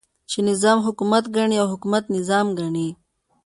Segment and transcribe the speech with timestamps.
[0.29, 2.87] چې نظام حکومت ګڼي او حکومت نظام ګڼي.